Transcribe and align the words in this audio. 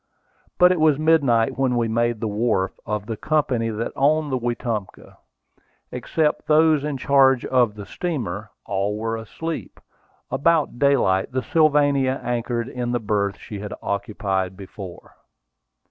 But 0.57 0.71
it 0.71 0.79
was 0.79 0.97
midnight 0.97 1.59
when 1.59 1.75
we 1.77 1.87
made 1.87 2.19
the 2.21 2.27
wharf 2.27 2.71
of 2.87 3.05
the 3.05 3.15
company 3.15 3.69
that 3.69 3.91
owned 3.95 4.31
the 4.31 4.39
Wetumpka. 4.39 5.15
Except 5.91 6.47
those 6.47 6.83
in 6.83 6.97
charge 6.97 7.45
of 7.45 7.75
the 7.75 7.85
steamer, 7.85 8.49
all 8.65 8.97
were 8.97 9.15
asleep. 9.15 9.79
About 10.31 10.79
daylight, 10.79 11.31
the 11.33 11.43
Sylvania 11.43 12.19
anchored 12.23 12.67
in 12.67 12.93
the 12.93 12.99
berth 12.99 13.37
she 13.37 13.59
had 13.59 13.75
occupied 13.83 14.57
before. 14.57 15.17